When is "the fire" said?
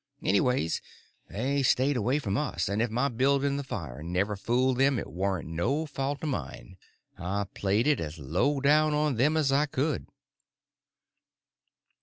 3.57-4.01